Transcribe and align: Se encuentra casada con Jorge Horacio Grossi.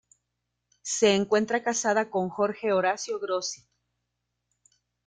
Se 0.81 1.13
encuentra 1.13 1.61
casada 1.61 2.09
con 2.09 2.27
Jorge 2.29 2.73
Horacio 2.73 3.19
Grossi. 3.19 3.67